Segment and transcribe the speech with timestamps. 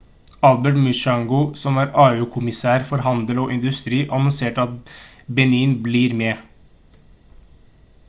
[0.47, 4.93] albert muchanga som er au-kommisær for handel og industri annonserte at
[5.41, 6.45] benin blir med